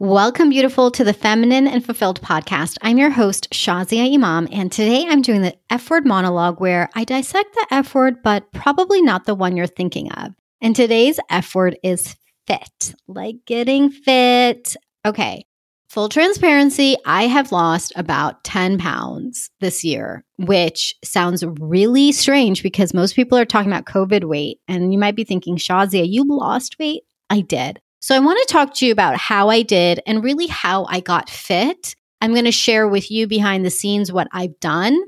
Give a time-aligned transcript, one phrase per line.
[0.00, 2.78] Welcome, beautiful, to the Feminine and Fulfilled podcast.
[2.80, 7.04] I'm your host, Shazia Imam, and today I'm doing the F word monologue where I
[7.04, 10.32] dissect the F word, but probably not the one you're thinking of.
[10.62, 12.16] And today's F word is
[12.46, 14.74] fit, like getting fit.
[15.04, 15.44] Okay,
[15.90, 22.94] full transparency, I have lost about 10 pounds this year, which sounds really strange because
[22.94, 24.60] most people are talking about COVID weight.
[24.66, 27.02] And you might be thinking, Shazia, you lost weight?
[27.28, 27.80] I did.
[28.00, 31.00] So I want to talk to you about how I did and really how I
[31.00, 31.94] got fit.
[32.20, 34.98] I'm going to share with you behind the scenes what I've done,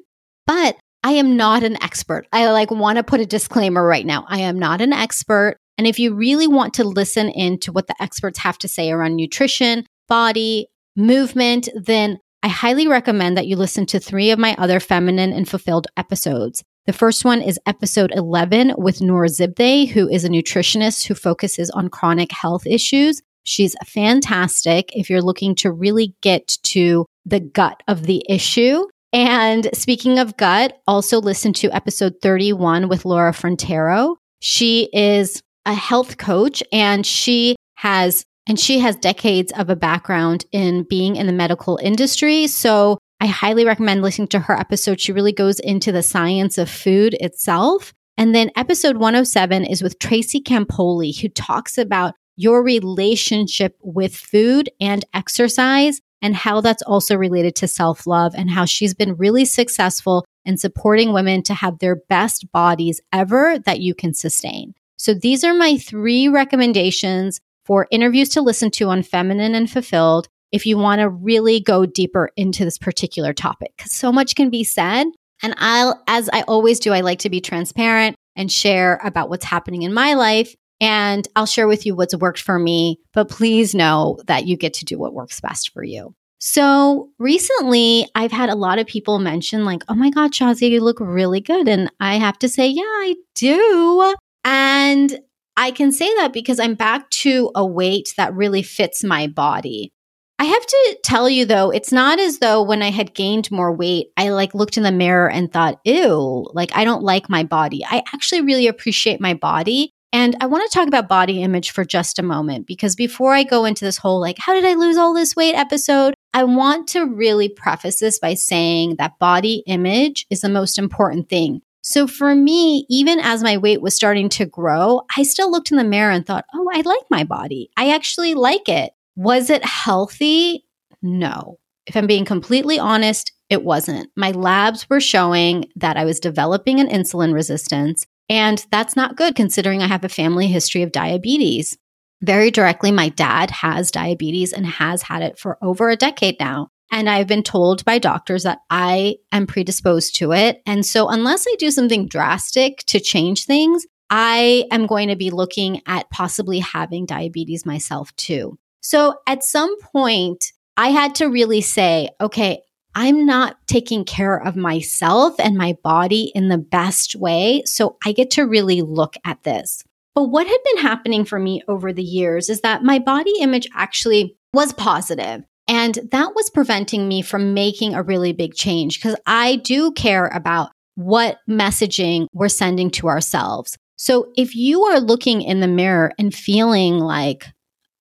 [0.47, 2.27] but I am not an expert.
[2.33, 4.25] I like want to put a disclaimer right now.
[4.29, 5.57] I am not an expert.
[5.79, 8.91] And if you really want to listen in to what the experts have to say
[8.91, 14.55] around nutrition, body, movement, then I highly recommend that you listen to three of my
[14.59, 16.63] other feminine and fulfilled episodes.
[16.85, 21.71] The first one is episode 11 with Noor Zibdeh, who is a nutritionist who focuses
[21.71, 23.23] on chronic health issues.
[23.45, 28.85] She's fantastic if you're looking to really get to the gut of the issue.
[29.13, 34.17] And speaking of gut, also listen to episode 31 with Laura Frontero.
[34.41, 40.47] She is a health coach and she has and she has decades of a background
[40.51, 42.49] in being in the medical industry.
[42.49, 45.01] So I highly recommend listening to her episode.
[45.01, 47.95] She really goes into the science of food itself.
[48.17, 54.71] And then episode 107 is with Tracy Campoli, who talks about your relationship with food
[54.81, 59.45] and exercise and how that's also related to self love and how she's been really
[59.45, 64.75] successful in supporting women to have their best bodies ever that you can sustain.
[64.97, 70.29] So these are my three recommendations for interviews to listen to on Feminine and Fulfilled
[70.53, 74.51] if you want to really go deeper into this particular topic because so much can
[74.51, 75.07] be said.
[75.43, 79.45] And I'll, as I always do, I like to be transparent and share about what's
[79.45, 80.55] happening in my life.
[80.81, 84.75] And I'll share with you what's worked for me, but please know that you get
[84.75, 86.15] to do what works best for you.
[86.39, 90.81] So recently, I've had a lot of people mention, like, oh my God, Shazia, you
[90.81, 91.69] look really good.
[91.69, 94.15] And I have to say, yeah, I do.
[94.45, 95.21] And
[95.57, 99.93] I can say that because I'm back to a weight that really fits my body.
[100.43, 103.73] I have to tell you though, it's not as though when I had gained more
[103.73, 107.45] weight, I like looked in the mirror and thought, ew, like I don't like my
[107.45, 107.85] body.
[107.89, 109.93] I actually really appreciate my body.
[110.13, 113.45] And I want to talk about body image for just a moment because before I
[113.45, 116.13] go into this whole like, how did I lose all this weight episode?
[116.35, 121.29] I want to really preface this by saying that body image is the most important
[121.29, 121.63] thing.
[121.83, 125.77] So for me, even as my weight was starting to grow, I still looked in
[125.77, 127.71] the mirror and thought, oh, I like my body.
[127.77, 128.93] I actually like it.
[129.17, 130.65] Was it healthy?
[131.03, 131.59] No.
[131.87, 134.09] If I'm being completely honest, it wasn't.
[134.17, 139.35] My labs were showing that I was developing an insulin resistance, and that's not good
[139.35, 141.77] considering I have a family history of diabetes.
[142.23, 146.69] Very directly, my dad has diabetes and has had it for over a decade now.
[146.93, 150.63] And I've been told by doctors that I am predisposed to it.
[150.67, 155.31] And so, unless I do something drastic to change things, I am going to be
[155.31, 158.59] looking at possibly having diabetes myself too.
[158.83, 162.61] So at some point, I had to really say, okay,
[162.95, 167.63] I'm not taking care of myself and my body in the best way.
[167.65, 169.83] So I get to really look at this.
[170.15, 173.67] But what had been happening for me over the years is that my body image
[173.75, 179.17] actually was positive, And that was preventing me from making a really big change because
[179.27, 183.79] I do care about what messaging we're sending to ourselves.
[183.97, 187.47] So if you are looking in the mirror and feeling like,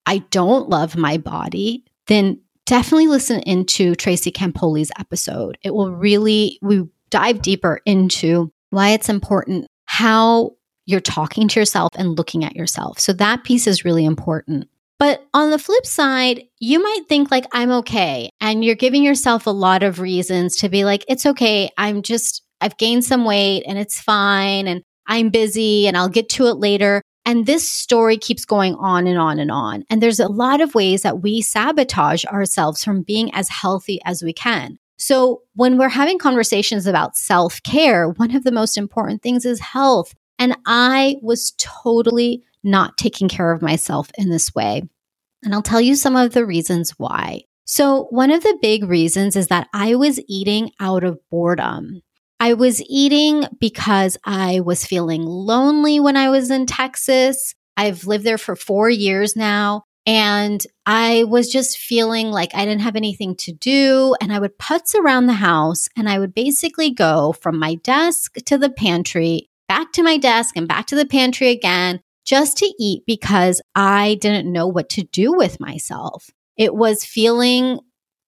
[0.06, 5.58] I don't love my body, then definitely listen into Tracy Campoli's episode.
[5.64, 10.52] It will really, we dive deeper into why it's important, how
[10.86, 13.00] you're talking to yourself and looking at yourself.
[13.00, 14.68] So that piece is really important.
[15.00, 18.30] But on the flip side, you might think like, I'm okay.
[18.40, 21.70] And you're giving yourself a lot of reasons to be like, it's okay.
[21.78, 24.68] I'm just, I've gained some weight and it's fine.
[24.68, 27.02] And I'm busy and I'll get to it later.
[27.26, 29.84] And this story keeps going on and on and on.
[29.90, 34.24] And there's a lot of ways that we sabotage ourselves from being as healthy as
[34.24, 34.80] we can.
[34.98, 39.60] So when we're having conversations about self care, one of the most important things is
[39.60, 40.14] health.
[40.38, 44.84] And I was totally not taking care of myself in this way.
[45.44, 47.44] And I'll tell you some of the reasons why.
[47.66, 52.02] So, one of the big reasons is that I was eating out of boredom.
[52.42, 57.54] I was eating because I was feeling lonely when I was in Texas.
[57.78, 59.84] I've lived there for four years now.
[60.08, 64.16] And I was just feeling like I didn't have anything to do.
[64.20, 68.34] And I would putz around the house and I would basically go from my desk
[68.48, 72.74] to the pantry, back to my desk and back to the pantry again just to
[72.80, 76.32] eat because I didn't know what to do with myself.
[76.58, 77.80] it was feeling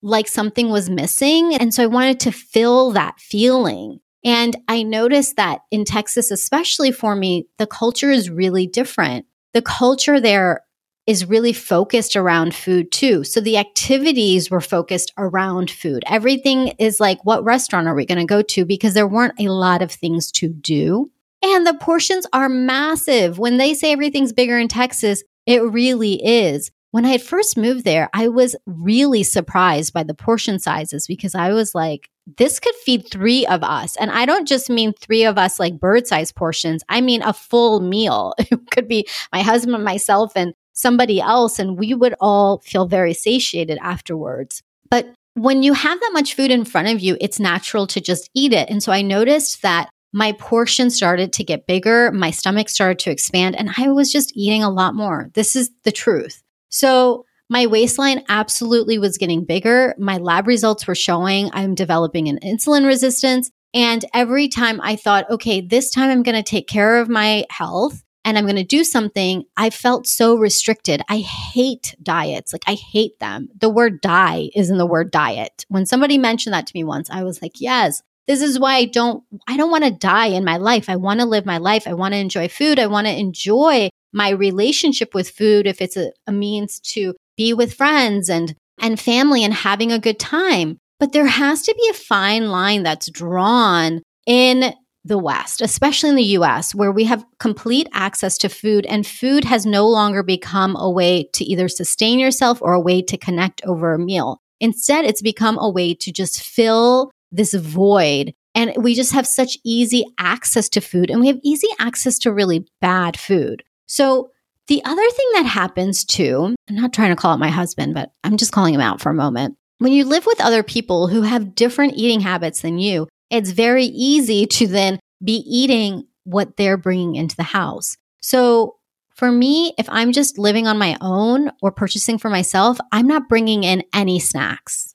[0.04, 1.56] like something was missing.
[1.56, 4.02] And so I wanted to fill that feeling.
[4.24, 9.26] And I noticed that in Texas, especially for me, the culture is really different.
[9.54, 10.62] The culture there
[11.06, 13.24] is really focused around food too.
[13.26, 16.04] So the activities were focused around food.
[16.08, 18.66] Everything is like, what restaurant are we going to go to?
[18.66, 21.12] Because there weren't a lot of things to do.
[21.42, 23.38] And the portions are massive.
[23.38, 26.72] When they say everything's bigger in Texas, it really is.
[26.92, 31.36] When I had first moved there, I was really surprised by the portion sizes because
[31.36, 33.96] I was like, this could feed three of us.
[33.98, 36.84] And I don't just mean three of us like bird sized portions.
[36.90, 38.34] I mean a full meal.
[38.52, 41.60] It could be my husband, myself, and somebody else.
[41.60, 44.62] And we would all feel very satiated afterwards.
[44.90, 48.30] But when you have that much food in front of you, it's natural to just
[48.34, 48.70] eat it.
[48.70, 53.12] And so I noticed that my portion started to get bigger, my stomach started to
[53.12, 55.32] expand, and I was just eating a lot more.
[55.34, 56.44] This is the truth.
[56.70, 59.96] So my waistline absolutely was getting bigger.
[59.98, 63.52] My lab results were showing I'm developing an insulin resistance.
[63.74, 67.46] And every time I thought, okay, this time I'm going to take care of my
[67.50, 71.02] health and I'm going to do something, I felt so restricted.
[71.10, 72.54] I hate diets.
[72.54, 73.50] Like I hate them.
[73.60, 75.66] The word die is in the word diet.
[75.70, 78.86] When somebody mentioned that to me once, I was like, yes, this is why I
[78.86, 80.90] don't I don't want to die in my life.
[80.90, 81.88] I want to live my life.
[81.88, 82.80] I want to enjoy food.
[82.80, 87.54] I want to enjoy my relationship with food if it's a, a means to be
[87.54, 90.78] with friends and and family and having a good time.
[91.00, 94.74] But there has to be a fine line that's drawn in
[95.06, 99.44] the West, especially in the US, where we have complete access to food, and food
[99.44, 103.62] has no longer become a way to either sustain yourself or a way to connect
[103.66, 104.40] over a meal.
[104.62, 108.34] Instead, it's become a way to just fill this void.
[108.56, 112.32] And we just have such easy access to food and we have easy access to
[112.32, 113.64] really bad food.
[113.88, 114.30] So,
[114.68, 118.12] the other thing that happens too, I'm not trying to call out my husband, but
[118.24, 119.58] I'm just calling him out for a moment.
[119.80, 123.86] When you live with other people who have different eating habits than you, it's very
[123.86, 127.98] easy to then be eating what they're bringing into the house.
[128.22, 128.78] So,
[129.16, 133.30] for me, if I'm just living on my own or purchasing for myself, I'm not
[133.30, 134.94] bringing in any snacks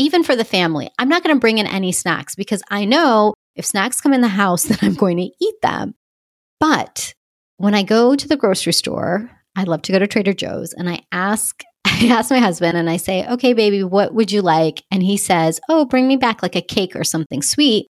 [0.00, 3.34] even for the family, I'm not going to bring in any snacks because I know
[3.54, 5.94] if snacks come in the house, then I'm going to eat them.
[6.58, 7.14] But
[7.60, 10.88] when I go to the grocery store, I love to go to Trader Joe's and
[10.88, 14.82] I ask I ask my husband and I say, "Okay, baby, what would you like?"
[14.90, 17.88] And he says, "Oh, bring me back like a cake or something sweet."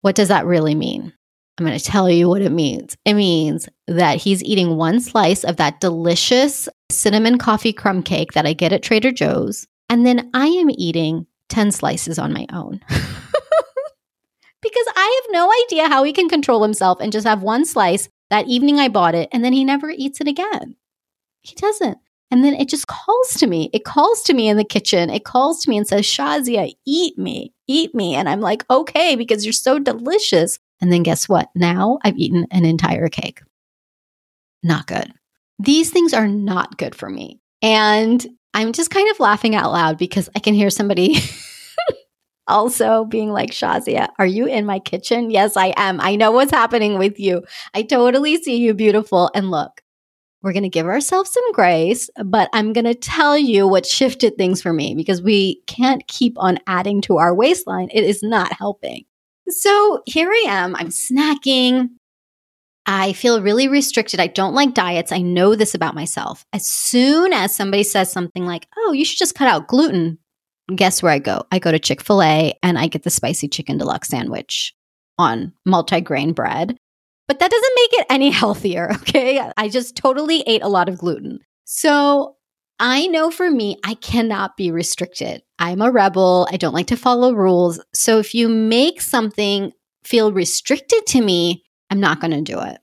[0.00, 1.12] What does that really mean?
[1.56, 2.96] I'm going to tell you what it means.
[3.04, 8.46] It means that he's eating one slice of that delicious cinnamon coffee crumb cake that
[8.46, 12.80] I get at Trader Joe's, and then I am eating 10 slices on my own.
[12.88, 18.08] because I have no idea how he can control himself and just have one slice.
[18.34, 20.74] That evening I bought it and then he never eats it again.
[21.42, 21.98] He doesn't.
[22.32, 23.70] And then it just calls to me.
[23.72, 25.08] It calls to me in the kitchen.
[25.08, 28.16] It calls to me and says, Shazia, eat me, eat me.
[28.16, 30.58] And I'm like, okay, because you're so delicious.
[30.80, 31.48] And then guess what?
[31.54, 33.40] Now I've eaten an entire cake.
[34.64, 35.14] Not good.
[35.60, 37.38] These things are not good for me.
[37.62, 41.18] And I'm just kind of laughing out loud because I can hear somebody
[42.46, 45.30] also being like, Shazia, are you in my kitchen?
[45.30, 46.00] Yes, I am.
[46.00, 47.42] I know what's happening with you.
[47.74, 49.30] I totally see you, beautiful.
[49.34, 49.82] And look,
[50.42, 54.36] we're going to give ourselves some grace, but I'm going to tell you what shifted
[54.36, 57.88] things for me because we can't keep on adding to our waistline.
[57.92, 59.04] It is not helping.
[59.48, 60.76] So here I am.
[60.76, 61.88] I'm snacking.
[62.86, 64.20] I feel really restricted.
[64.20, 65.12] I don't like diets.
[65.12, 66.44] I know this about myself.
[66.52, 70.18] As soon as somebody says something like, oh, you should just cut out gluten,
[70.74, 71.46] guess where I go?
[71.50, 74.74] I go to Chick fil A and I get the spicy chicken deluxe sandwich
[75.18, 76.76] on multi-grain bread.
[77.26, 78.92] But that doesn't make it any healthier.
[78.92, 79.40] Okay.
[79.56, 81.40] I just totally ate a lot of gluten.
[81.64, 82.36] So
[82.78, 85.42] I know for me, I cannot be restricted.
[85.58, 86.48] I'm a rebel.
[86.50, 87.80] I don't like to follow rules.
[87.94, 89.72] So if you make something
[90.04, 92.78] feel restricted to me, I'm not going to do it.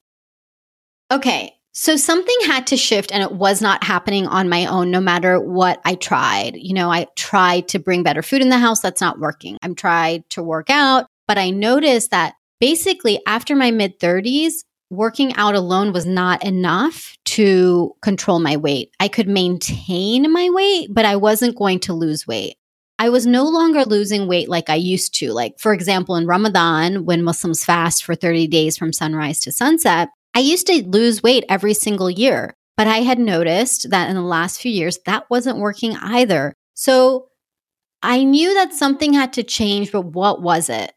[1.12, 1.54] Okay.
[1.74, 5.40] So something had to shift and it was not happening on my own, no matter
[5.40, 6.58] what I tried.
[6.58, 8.82] You know, I tried to bring better food in the house.
[8.82, 9.58] That's not working.
[9.62, 15.34] I'm tried to work out, but I noticed that basically after my mid 30s, working
[15.36, 18.94] out alone was not enough to control my weight.
[19.00, 22.58] I could maintain my weight, but I wasn't going to lose weight.
[23.00, 25.32] I was no longer losing weight like I used to.
[25.32, 30.10] Like, for example, in Ramadan, when Muslims fast for 30 days from sunrise to sunset,
[30.34, 32.56] I used to lose weight every single year.
[32.78, 36.56] But I had noticed that in the last few years, that wasn't working either.
[36.74, 37.28] So
[38.02, 40.92] I knew that something had to change, but what was it?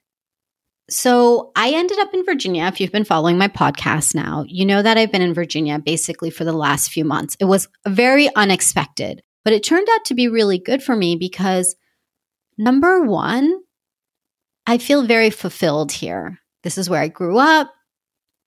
[0.88, 2.64] So I ended up in Virginia.
[2.66, 6.30] If you've been following my podcast now, you know that I've been in Virginia basically
[6.30, 7.36] for the last few months.
[7.40, 9.22] It was very unexpected.
[9.44, 11.76] But it turned out to be really good for me because
[12.56, 13.60] number one,
[14.66, 16.38] I feel very fulfilled here.
[16.62, 17.74] This is where I grew up.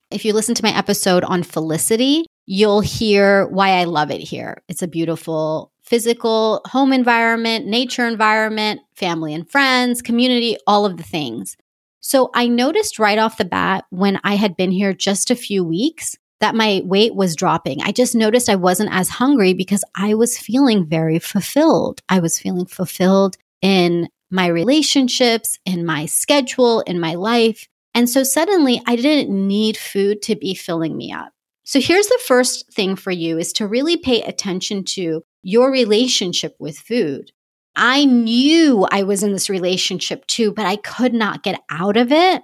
[0.10, 4.64] If you listen to my episode on Felicity, you'll hear why I love it here.
[4.70, 11.04] It's a beautiful physical home environment, nature environment, family and friends, community, all of the
[11.04, 11.58] things.
[12.00, 15.64] So I noticed right off the bat when I had been here just a few
[15.64, 17.82] weeks that my weight was dropping.
[17.82, 22.02] I just noticed I wasn't as hungry because I was feeling very fulfilled.
[22.08, 27.68] I was feeling fulfilled in my relationships, in my schedule, in my life.
[27.98, 31.34] And so suddenly I didn't need food to be filling me up.
[31.64, 36.56] So here's the first thing for you is to really pay attention to your relationship
[36.60, 37.32] with food.
[37.76, 42.12] I knew I was in this relationship too, but I could not get out of
[42.12, 42.44] it.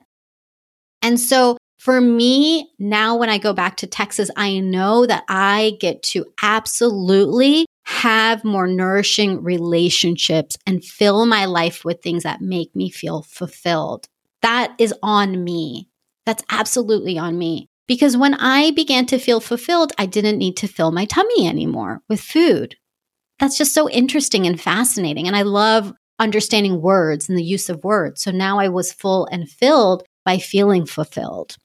[1.03, 5.77] And so for me, now when I go back to Texas, I know that I
[5.79, 12.75] get to absolutely have more nourishing relationships and fill my life with things that make
[12.75, 14.07] me feel fulfilled.
[14.44, 15.90] That is on me.
[16.26, 17.70] That's absolutely on me.
[17.88, 22.02] Because when I began to feel fulfilled, I didn't need to fill my tummy anymore
[22.08, 22.76] with food.
[23.40, 25.28] That's just so interesting and fascinating.
[25.28, 28.22] And I love understanding words and the use of words.
[28.22, 31.58] So now I was full and filled by feeling fulfilled.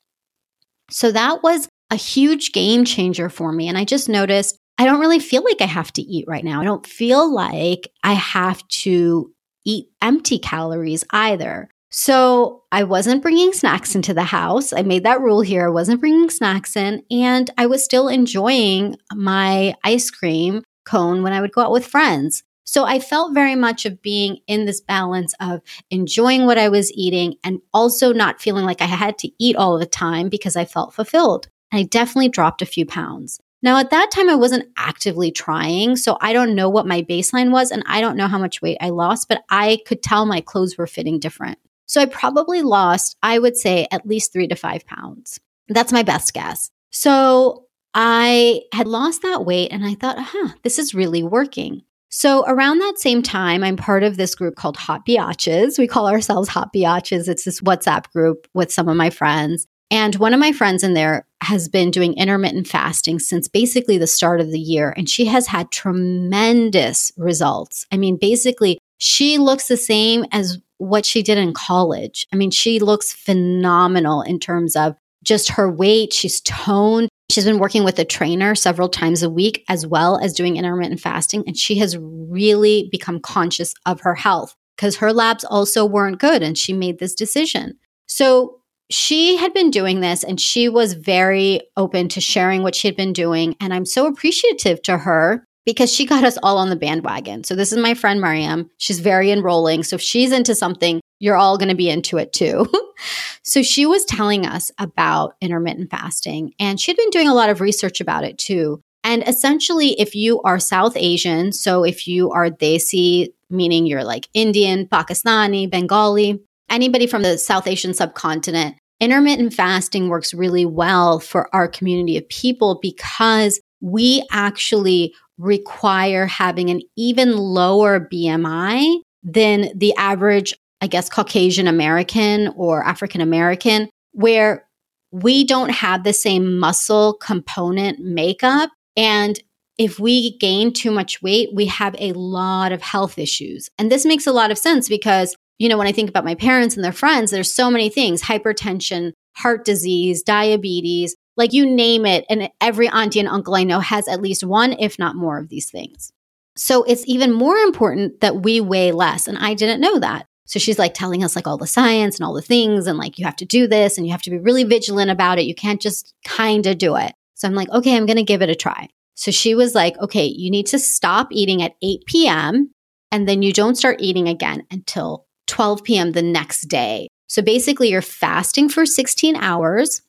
[0.90, 3.68] So that was a huge game changer for me.
[3.68, 6.60] And I just noticed I don't really feel like I have to eat right now.
[6.60, 9.32] I don't feel like I have to
[9.64, 11.68] eat empty calories either.
[12.00, 14.72] So I wasn't bringing snacks into the house.
[14.72, 15.66] I made that rule here.
[15.66, 21.32] I wasn't bringing snacks in, and I was still enjoying my ice cream cone when
[21.32, 22.44] I would go out with friends.
[22.62, 26.92] So I felt very much of being in this balance of enjoying what I was
[26.92, 30.66] eating and also not feeling like I had to eat all the time because I
[30.66, 31.48] felt fulfilled.
[31.72, 33.40] I definitely dropped a few pounds.
[33.60, 35.96] Now, at that time, I wasn't actively trying.
[35.96, 38.78] So I don't know what my baseline was and I don't know how much weight
[38.80, 41.58] I lost, but I could tell my clothes were fitting different.
[41.88, 45.40] So I probably lost, I would say, at least three to five pounds.
[45.68, 46.70] That's my best guess.
[46.90, 51.82] So I had lost that weight and I thought, huh, this is really working.
[52.10, 55.78] So around that same time, I'm part of this group called Hot Biatches.
[55.78, 57.28] We call ourselves Hot Biatches.
[57.28, 59.66] It's this WhatsApp group with some of my friends.
[59.90, 64.06] And one of my friends in there has been doing intermittent fasting since basically the
[64.06, 64.92] start of the year.
[64.96, 67.86] And she has had tremendous results.
[67.90, 72.26] I mean, basically, she looks the same as what she did in college.
[72.32, 76.12] I mean, she looks phenomenal in terms of just her weight.
[76.12, 77.08] She's toned.
[77.30, 81.00] She's been working with a trainer several times a week, as well as doing intermittent
[81.00, 81.44] fasting.
[81.46, 86.42] And she has really become conscious of her health because her labs also weren't good.
[86.42, 87.74] And she made this decision.
[88.06, 92.88] So she had been doing this and she was very open to sharing what she
[92.88, 93.54] had been doing.
[93.60, 97.44] And I'm so appreciative to her because she got us all on the bandwagon.
[97.44, 98.70] So this is my friend Mariam.
[98.78, 99.82] She's very enrolling.
[99.82, 102.66] So if she's into something, you're all going to be into it too.
[103.42, 107.60] so she was telling us about intermittent fasting and she'd been doing a lot of
[107.60, 108.80] research about it too.
[109.04, 114.30] And essentially, if you are South Asian, so if you are Desi, meaning you're like
[114.32, 121.54] Indian, Pakistani, Bengali, anybody from the South Asian subcontinent, intermittent fasting works really well for
[121.54, 129.94] our community of people because we actually require having an even lower BMI than the
[129.96, 134.66] average, I guess, Caucasian American or African American, where
[135.10, 138.70] we don't have the same muscle component makeup.
[138.96, 139.38] And
[139.78, 143.68] if we gain too much weight, we have a lot of health issues.
[143.78, 146.34] And this makes a lot of sense because, you know, when I think about my
[146.34, 152.04] parents and their friends, there's so many things hypertension, heart disease, diabetes, like you name
[152.04, 152.26] it.
[152.28, 155.48] And every auntie and uncle I know has at least one, if not more, of
[155.48, 156.12] these things.
[156.56, 159.28] So it's even more important that we weigh less.
[159.28, 160.26] And I didn't know that.
[160.44, 163.18] So she's like telling us like all the science and all the things and like
[163.18, 165.44] you have to do this and you have to be really vigilant about it.
[165.44, 167.12] You can't just kind of do it.
[167.34, 168.88] So I'm like, okay, I'm going to give it a try.
[169.14, 172.72] So she was like, okay, you need to stop eating at 8 p.m.
[173.12, 176.12] and then you don't start eating again until 12 p.m.
[176.12, 177.08] the next day.
[177.28, 180.00] So basically, you're fasting for 16 hours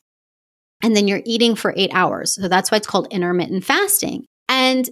[0.82, 2.34] and then you're eating for eight hours.
[2.34, 4.24] So that's why it's called intermittent fasting.
[4.48, 4.88] And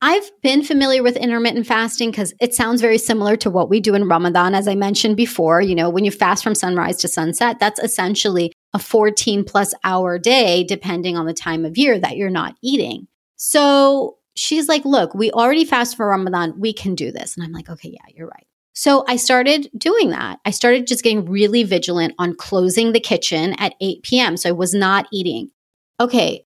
[0.00, 3.94] I've been familiar with intermittent fasting because it sounds very similar to what we do
[3.94, 5.60] in Ramadan, as I mentioned before.
[5.60, 10.18] You know, when you fast from sunrise to sunset, that's essentially a 14 plus hour
[10.18, 13.08] day, depending on the time of year that you're not eating.
[13.36, 16.60] So she's like, Look, we already fast for Ramadan.
[16.60, 17.36] We can do this.
[17.36, 18.46] And I'm like, Okay, yeah, you're right.
[18.78, 20.38] So I started doing that.
[20.44, 24.36] I started just getting really vigilant on closing the kitchen at 8 p.m.
[24.36, 25.50] So I was not eating.
[25.98, 26.44] Okay.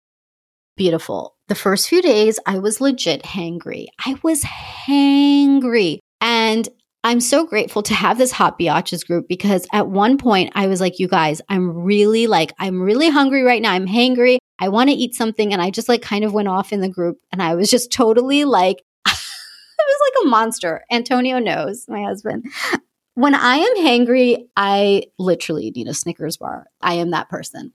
[0.77, 1.37] beautiful.
[1.49, 3.87] The first few days, I was legit hangry.
[4.05, 6.01] I was hangry.
[6.21, 6.69] And
[7.03, 10.83] I'm so grateful to have this hot biatches group because at one point I was
[10.83, 13.73] like, you guys, I'm really like, I'm really hungry right now.
[13.73, 14.37] I'm hangry.
[14.59, 15.55] I want to eat something.
[15.55, 17.91] And I just like kind of went off in the group and I was just
[17.91, 18.83] totally like,
[19.87, 20.85] was like a monster.
[20.91, 22.45] Antonio knows, my husband.
[23.15, 26.67] When I am hangry, I literally need a Snickers bar.
[26.81, 27.73] I am that person.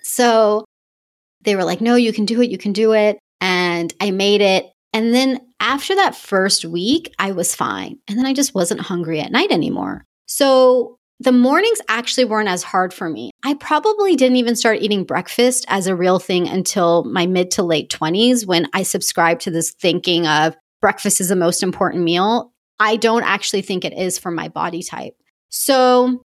[0.00, 0.64] So
[1.42, 2.50] they were like, no, you can do it.
[2.50, 3.18] You can do it.
[3.40, 4.66] And I made it.
[4.94, 7.98] And then after that first week, I was fine.
[8.08, 10.04] And then I just wasn't hungry at night anymore.
[10.26, 13.30] So the mornings actually weren't as hard for me.
[13.44, 17.62] I probably didn't even start eating breakfast as a real thing until my mid to
[17.62, 22.52] late 20s when I subscribed to this thinking of breakfast is the most important meal.
[22.78, 25.14] I don't actually think it is for my body type.
[25.48, 26.22] So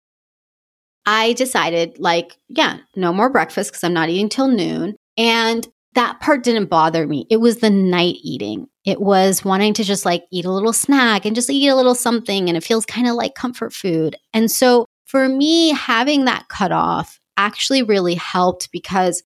[1.05, 4.97] I decided, like, yeah, no more breakfast because I'm not eating till noon.
[5.17, 7.25] And that part didn't bother me.
[7.29, 8.67] It was the night eating.
[8.83, 11.95] It was wanting to just like eat a little snack and just eat a little
[11.95, 12.49] something.
[12.49, 14.17] And it feels kind of like comfort food.
[14.33, 19.23] And so for me, having that cut off actually really helped because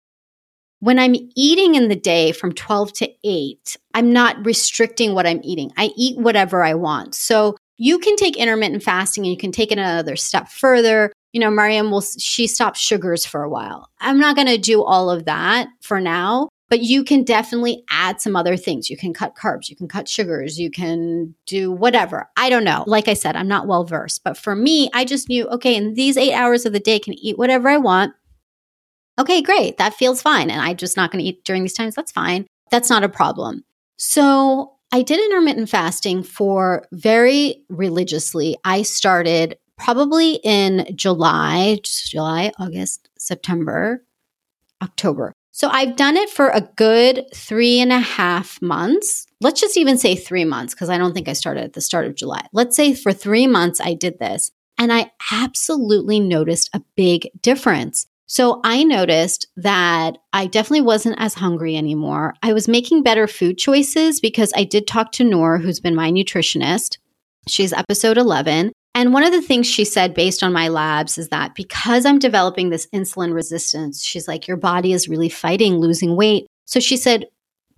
[0.83, 5.41] when I'm eating in the day from 12 to 8, I'm not restricting what I'm
[5.45, 5.71] eating.
[5.77, 7.15] I eat whatever I want.
[7.15, 11.41] So you can take intermittent fasting and you can take it another step further you
[11.41, 13.89] know, Mariam will, she stopped sugars for a while.
[14.01, 18.21] I'm not going to do all of that for now, but you can definitely add
[18.21, 18.91] some other things.
[18.91, 22.29] You can cut carbs, you can cut sugars, you can do whatever.
[22.37, 22.85] I don't know.
[22.87, 25.95] Like I said, I'm not well versed, but for me, I just knew, okay, in
[25.95, 28.15] these eight hours of the day, I can eat whatever I want.
[29.23, 29.77] Okay, great.
[29.77, 30.51] That feels fine.
[30.51, 31.95] And I'm just not going to eat during these times.
[31.95, 32.45] That's fine.
[32.73, 33.63] That's not a problem.
[33.97, 38.57] So I did intermittent fasting for very religiously.
[38.65, 44.05] I started probably in July, July, August, September,
[44.83, 45.33] October.
[45.53, 49.25] So I've done it for a good three and a half months.
[49.41, 52.07] Let's just even say three months because I don't think I started at the start
[52.07, 52.45] of July.
[52.53, 58.09] Let's say for three months I did this and I absolutely noticed a big difference.
[58.33, 62.33] So I noticed that I definitely wasn't as hungry anymore.
[62.43, 66.11] I was making better food choices because I did talk to Noor, who's been my
[66.11, 66.97] nutritionist.
[67.47, 68.73] She's episode 11.
[68.95, 72.19] And one of the things she said based on my labs is that because I'm
[72.19, 76.47] developing this insulin resistance, she's like, your body is really fighting losing weight.
[76.65, 77.27] So she said,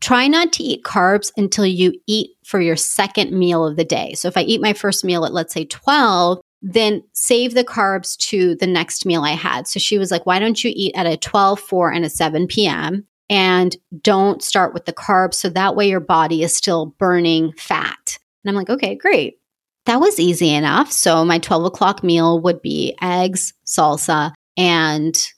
[0.00, 4.12] try not to eat carbs until you eat for your second meal of the day.
[4.12, 8.16] So if I eat my first meal at, let's say, 12, then save the carbs
[8.16, 9.68] to the next meal I had.
[9.68, 12.46] So she was like, why don't you eat at a 12, 4, and a 7
[12.46, 13.07] p.m.
[13.29, 15.35] and don't start with the carbs.
[15.35, 18.18] So that way your body is still burning fat.
[18.42, 19.38] And I'm like, okay, great.
[19.85, 20.90] That was easy enough.
[20.90, 25.29] So my 12 o'clock meal would be eggs, salsa, and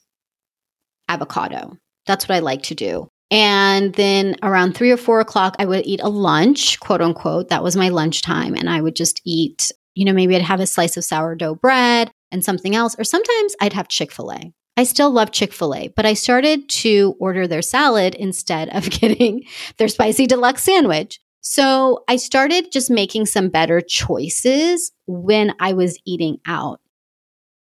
[1.09, 1.77] avocado.
[2.05, 3.09] That's what I like to do.
[3.29, 7.49] And then around three or four o'clock, I would eat a lunch, quote unquote.
[7.49, 8.55] That was my lunchtime.
[8.55, 12.11] And I would just eat, you know, maybe I'd have a slice of sourdough bread
[12.31, 12.95] and something else.
[12.99, 14.53] Or sometimes I'd have Chick fil A.
[14.77, 18.89] I still love Chick fil A, but I started to order their salad instead of
[18.91, 19.43] getting
[19.77, 21.19] their spicy deluxe sandwich.
[21.41, 26.79] So I started just making some better choices when I was eating out.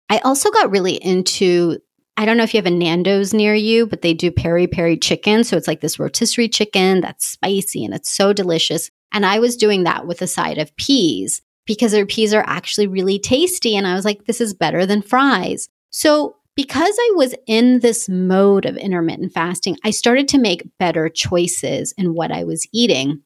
[0.10, 1.80] I also got really into
[2.16, 4.96] I don't know if you have a Nando's near you, but they do peri peri
[4.96, 5.44] chicken.
[5.44, 8.90] So it's like this rotisserie chicken that's spicy and it's so delicious.
[9.12, 12.88] And I was doing that with a side of peas because their peas are actually
[12.88, 13.76] really tasty.
[13.76, 15.70] And I was like, this is better than fries.
[15.90, 21.10] So because I was in this mode of intermittent fasting, I started to make better
[21.10, 23.22] choices in what I was eating.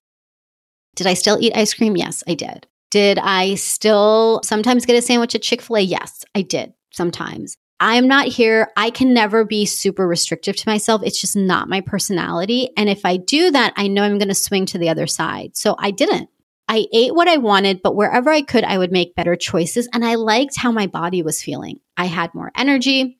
[0.96, 1.98] Did I still eat ice cream?
[1.98, 2.68] Yes, I did.
[2.92, 5.82] Did I still sometimes get a sandwich at Chick fil A?
[5.82, 7.58] Yes, I did sometimes.
[7.80, 8.70] I'm not here.
[8.78, 11.02] I can never be super restrictive to myself.
[11.04, 12.70] It's just not my personality.
[12.78, 15.58] And if I do that, I know I'm going to swing to the other side.
[15.58, 16.30] So I didn't.
[16.68, 19.88] I ate what I wanted, but wherever I could, I would make better choices.
[19.94, 21.80] And I liked how my body was feeling.
[21.96, 23.20] I had more energy.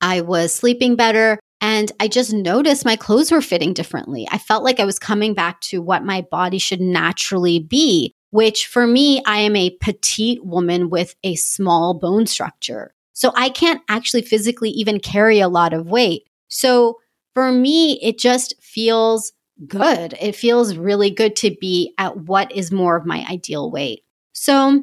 [0.00, 1.40] I was sleeping better.
[1.60, 4.28] And I just noticed my clothes were fitting differently.
[4.30, 8.68] I felt like I was coming back to what my body should naturally be, which
[8.68, 12.94] for me, I am a petite woman with a small bone structure.
[13.12, 16.28] So I can't actually physically even carry a lot of weight.
[16.46, 16.98] So
[17.34, 19.32] for me, it just feels
[19.66, 20.14] good.
[20.20, 24.04] It feels really good to be at what is more of my ideal weight.
[24.32, 24.82] So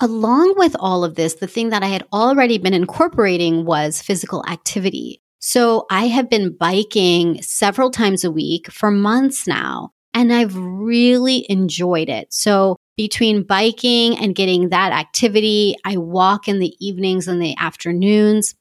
[0.00, 4.44] Along with all of this, the thing that I had already been incorporating was physical
[4.48, 5.20] activity.
[5.38, 11.46] So I have been biking several times a week for months now, and I've really
[11.48, 12.32] enjoyed it.
[12.32, 18.54] So between biking and getting that activity, I walk in the evenings and the afternoons.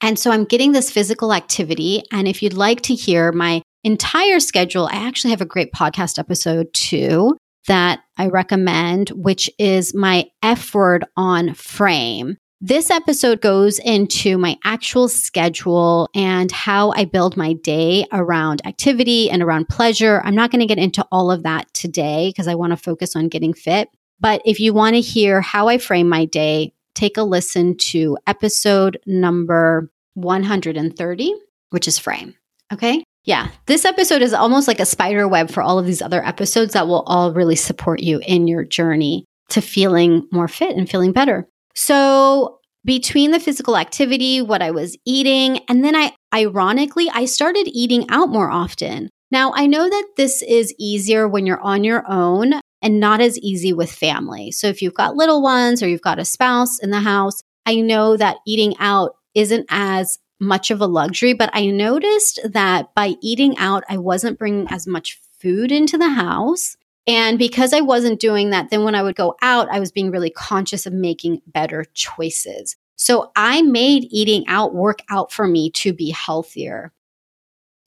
[0.00, 2.04] And so I'm getting this physical activity.
[2.10, 6.18] And if you'd like to hear my entire schedule, I actually have a great podcast
[6.18, 7.36] episode too
[7.68, 12.36] that I recommend, which is my F word on frame.
[12.60, 19.28] This episode goes into my actual schedule and how I build my day around activity
[19.28, 20.22] and around pleasure.
[20.24, 23.16] I'm not going to get into all of that today because I want to focus
[23.16, 23.88] on getting fit.
[24.20, 28.16] But if you want to hear how I frame my day, take a listen to
[28.28, 31.34] episode number 130,
[31.70, 32.36] which is frame.
[32.72, 33.02] Okay.
[33.24, 36.72] Yeah, this episode is almost like a spider web for all of these other episodes
[36.72, 41.12] that will all really support you in your journey to feeling more fit and feeling
[41.12, 41.46] better.
[41.74, 47.68] So, between the physical activity, what I was eating, and then I ironically, I started
[47.68, 49.08] eating out more often.
[49.30, 53.38] Now, I know that this is easier when you're on your own and not as
[53.38, 54.50] easy with family.
[54.50, 57.76] So, if you've got little ones or you've got a spouse in the house, I
[57.76, 63.14] know that eating out isn't as much of a luxury, but I noticed that by
[63.22, 66.76] eating out, I wasn't bringing as much food into the house.
[67.06, 70.10] And because I wasn't doing that, then when I would go out, I was being
[70.10, 72.76] really conscious of making better choices.
[72.96, 76.92] So I made eating out work out for me to be healthier.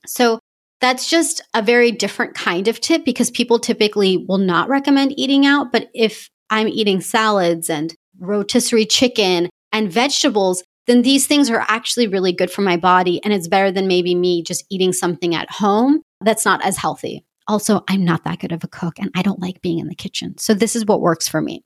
[0.06, 0.40] So
[0.80, 5.46] that's just a very different kind of tip because people typically will not recommend eating
[5.46, 5.72] out.
[5.72, 12.06] But if I'm eating salads and rotisserie chicken and vegetables, then these things are actually
[12.06, 13.22] really good for my body.
[13.24, 17.24] And it's better than maybe me just eating something at home that's not as healthy.
[17.48, 19.94] Also, I'm not that good of a cook and I don't like being in the
[19.94, 20.36] kitchen.
[20.38, 21.62] So this is what works for me.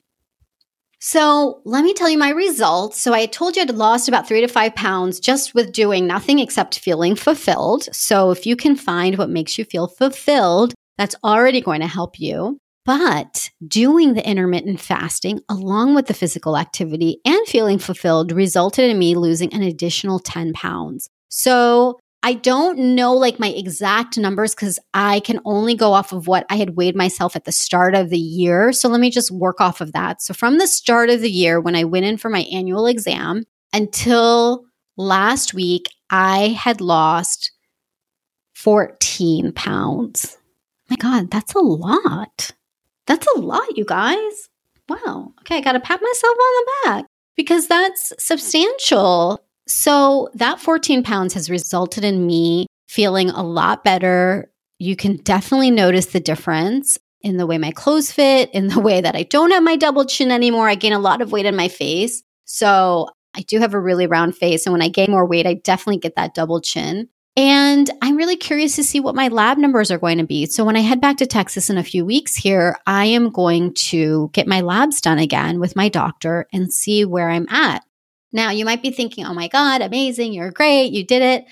[1.02, 3.00] So let me tell you my results.
[3.00, 6.38] So I told you I'd lost about three to five pounds just with doing nothing
[6.38, 7.88] except feeling fulfilled.
[7.94, 12.20] So if you can find what makes you feel fulfilled, that's already going to help
[12.20, 12.58] you.
[12.90, 18.98] But doing the intermittent fasting along with the physical activity and feeling fulfilled resulted in
[18.98, 21.08] me losing an additional 10 pounds.
[21.28, 26.26] So I don't know like my exact numbers because I can only go off of
[26.26, 28.72] what I had weighed myself at the start of the year.
[28.72, 30.20] So let me just work off of that.
[30.20, 33.44] So from the start of the year, when I went in for my annual exam
[33.72, 34.64] until
[34.96, 37.52] last week, I had lost
[38.56, 40.36] 14 pounds.
[40.88, 42.50] My God, that's a lot.
[43.10, 44.48] That's a lot, you guys.
[44.88, 45.34] Wow.
[45.40, 49.44] Okay, I got to pat myself on the back because that's substantial.
[49.66, 54.52] So, that 14 pounds has resulted in me feeling a lot better.
[54.78, 59.00] You can definitely notice the difference in the way my clothes fit, in the way
[59.00, 60.68] that I don't have my double chin anymore.
[60.68, 62.22] I gain a lot of weight in my face.
[62.44, 64.66] So, I do have a really round face.
[64.66, 67.08] And when I gain more weight, I definitely get that double chin.
[67.36, 70.46] And I'm really curious to see what my lab numbers are going to be.
[70.46, 73.72] So when I head back to Texas in a few weeks here, I am going
[73.74, 77.84] to get my labs done again with my doctor and see where I'm at.
[78.32, 81.44] Now, you might be thinking, oh my God, amazing, you're great, you did it.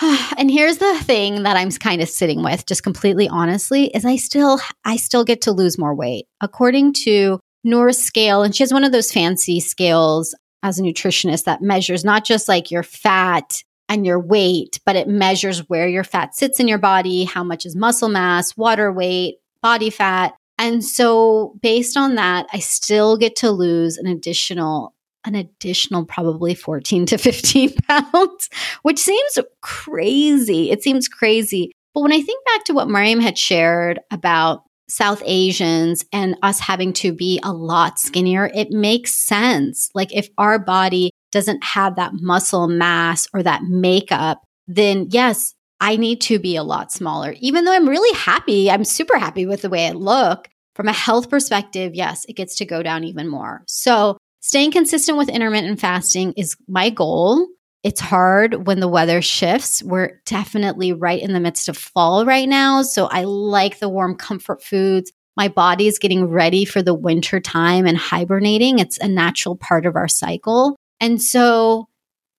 [0.36, 4.16] and here's the thing that I'm kind of sitting with, just completely honestly, is I
[4.16, 6.26] still I still get to lose more weight.
[6.40, 11.44] According to Noor's scale, and she has one of those fancy scales as a nutritionist
[11.44, 16.02] that measures not just like your fat and your weight, but it measures where your
[16.02, 20.34] fat sits in your body, how much is muscle mass, water weight, body fat.
[20.56, 26.52] And so based on that, I still get to lose an additional an additional probably
[26.52, 28.48] 14 to 15 pounds,
[28.80, 30.70] which seems crazy.
[30.72, 31.70] It seems crazy.
[31.94, 36.58] But when I think back to what Mariam had shared about South Asians and us
[36.58, 39.90] having to be a lot skinnier, it makes sense.
[39.94, 45.96] Like if our body doesn't have that muscle mass or that makeup, then yes, I
[45.96, 47.34] need to be a lot smaller.
[47.40, 50.48] Even though I'm really happy, I'm super happy with the way I look.
[50.76, 53.62] From a health perspective, yes, it gets to go down even more.
[53.66, 57.46] So, staying consistent with intermittent fasting is my goal.
[57.82, 59.82] It's hard when the weather shifts.
[59.82, 62.82] We're definitely right in the midst of fall right now.
[62.82, 65.12] So, I like the warm comfort foods.
[65.36, 68.78] My body is getting ready for the winter time and hibernating.
[68.78, 70.76] It's a natural part of our cycle.
[71.02, 71.88] And so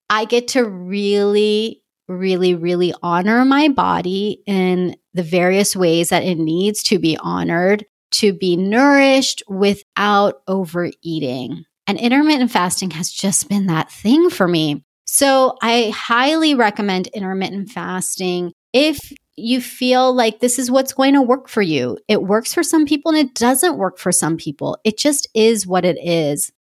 [0.08, 6.38] I get to really, really, really honor my body in the various ways that it
[6.38, 11.64] needs to be honored to be nourished without overeating.
[11.86, 14.84] And intermittent fasting has just been that thing for me.
[15.04, 21.22] So I highly recommend intermittent fasting if you feel like this is what's going to
[21.22, 21.98] work for you.
[22.08, 24.78] It works for some people and it doesn't work for some people.
[24.84, 26.52] It just is what it is.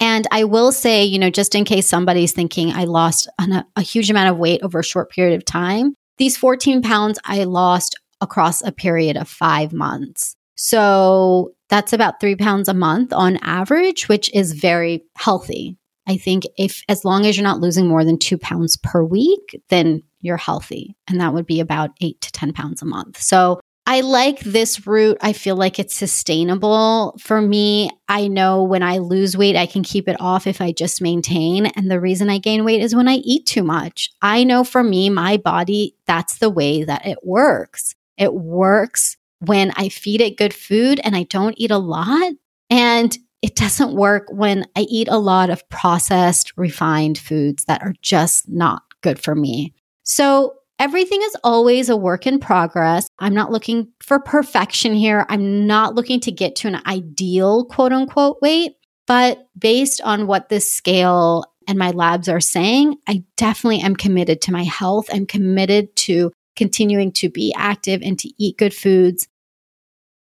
[0.00, 3.82] And I will say, you know, just in case somebody's thinking I lost an, a
[3.82, 7.96] huge amount of weight over a short period of time, these 14 pounds I lost
[8.20, 10.34] across a period of five months.
[10.56, 15.76] So that's about three pounds a month on average, which is very healthy.
[16.06, 19.60] I think if, as long as you're not losing more than two pounds per week,
[19.68, 20.96] then you're healthy.
[21.06, 23.20] And that would be about eight to 10 pounds a month.
[23.20, 25.16] So I like this route.
[25.22, 27.88] I feel like it's sustainable for me.
[28.06, 31.64] I know when I lose weight, I can keep it off if I just maintain.
[31.64, 34.10] And the reason I gain weight is when I eat too much.
[34.20, 37.94] I know for me, my body, that's the way that it works.
[38.18, 42.34] It works when I feed it good food and I don't eat a lot.
[42.68, 47.94] And it doesn't work when I eat a lot of processed, refined foods that are
[48.02, 49.72] just not good for me.
[50.02, 53.08] So Everything is always a work in progress.
[53.18, 55.26] I'm not looking for perfection here.
[55.28, 60.48] I'm not looking to get to an ideal quote unquote weight, but based on what
[60.48, 65.06] this scale and my labs are saying, I definitely am committed to my health.
[65.12, 69.26] I'm committed to continuing to be active and to eat good foods.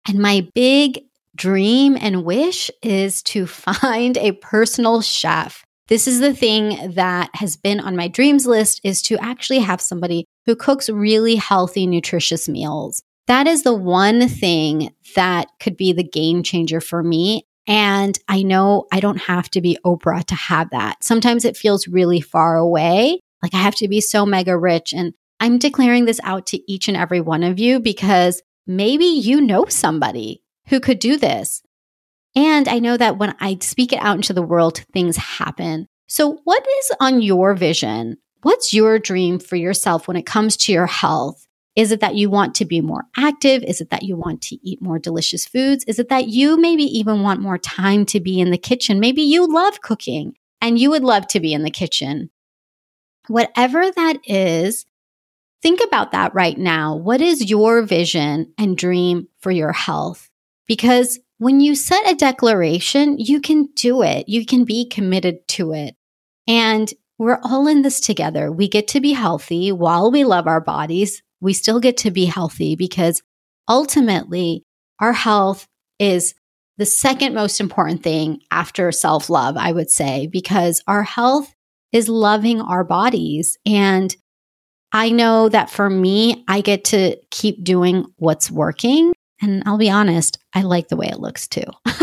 [0.07, 0.99] And my big
[1.35, 7.57] dream and wish is to find a personal chef this is the thing that has
[7.57, 12.47] been on my dreams list is to actually have somebody who cooks really healthy, nutritious
[12.47, 13.01] meals.
[13.27, 17.45] That is the one thing that could be the game changer for me.
[17.67, 21.03] And I know I don't have to be Oprah to have that.
[21.03, 23.19] Sometimes it feels really far away.
[23.41, 24.93] Like I have to be so mega rich.
[24.93, 29.41] And I'm declaring this out to each and every one of you because maybe you
[29.41, 31.63] know somebody who could do this.
[32.35, 35.87] And I know that when I speak it out into the world, things happen.
[36.07, 38.17] So, what is on your vision?
[38.45, 41.47] What's your dream for yourself when it comes to your health?
[41.75, 43.63] Is it that you want to be more active?
[43.63, 45.83] Is it that you want to eat more delicious foods?
[45.87, 48.99] Is it that you maybe even want more time to be in the kitchen?
[48.99, 52.29] Maybe you love cooking and you would love to be in the kitchen.
[53.29, 54.85] Whatever that is,
[55.63, 56.95] think about that right now.
[56.95, 60.29] What is your vision and dream for your health?
[60.67, 64.29] Because when you set a declaration, you can do it.
[64.29, 65.95] You can be committed to it.
[66.47, 68.51] And we're all in this together.
[68.51, 71.21] We get to be healthy while we love our bodies.
[71.41, 73.21] We still get to be healthy because
[73.69, 74.63] ultimately
[74.99, 75.67] our health
[75.99, 76.33] is
[76.77, 81.53] the second most important thing after self love, I would say, because our health
[81.91, 83.57] is loving our bodies.
[83.65, 84.13] And
[84.91, 89.89] I know that for me, I get to keep doing what's working and I'll be
[89.89, 91.65] honest, I like the way it looks too.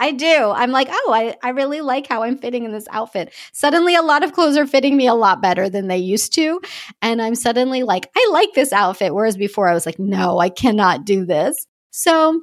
[0.00, 0.50] I do.
[0.50, 3.34] I'm like, oh, I, I really like how I'm fitting in this outfit.
[3.52, 6.60] Suddenly, a lot of clothes are fitting me a lot better than they used to.
[7.02, 9.14] And I'm suddenly like, I like this outfit.
[9.14, 11.66] Whereas before, I was like, no, I cannot do this.
[11.90, 12.40] So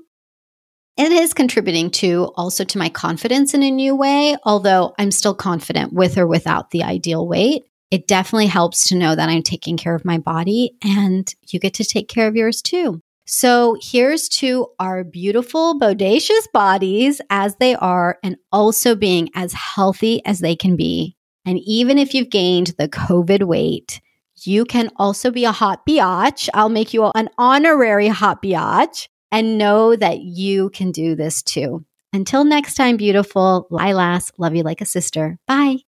[0.97, 5.35] it is contributing to also to my confidence in a new way, although I'm still
[5.35, 7.63] confident with or without the ideal weight.
[7.89, 11.75] It definitely helps to know that I'm taking care of my body and you get
[11.75, 13.01] to take care of yours too.
[13.29, 20.25] So here's to our beautiful, bodacious bodies as they are and also being as healthy
[20.25, 21.17] as they can be.
[21.45, 23.99] And even if you've gained the COVID weight,
[24.43, 26.47] you can also be a hot biatch.
[26.53, 31.85] I'll make you an honorary hot biatch and know that you can do this too.
[32.13, 35.37] Until next time, beautiful Lilas, love you like a sister.
[35.47, 35.86] Bye.